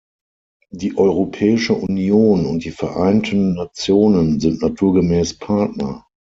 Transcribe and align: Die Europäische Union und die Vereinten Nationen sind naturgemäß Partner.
Die 0.71 0.97
Europäische 0.97 1.75
Union 1.75 2.47
und 2.47 2.63
die 2.63 2.71
Vereinten 2.71 3.53
Nationen 3.53 4.39
sind 4.39 4.59
naturgemäß 4.59 5.37
Partner. 5.37 6.07